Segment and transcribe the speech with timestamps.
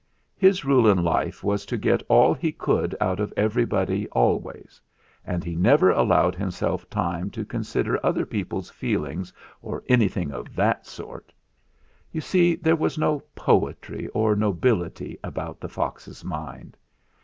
[0.35, 4.81] His rule in life was to get all he could out of everybody always,
[5.23, 10.87] and he never allowed himself time to consider other people's feelings or anything of that
[10.87, 11.31] sort.
[12.11, 16.77] You see, there was no poetry or nobility about the fox's mind.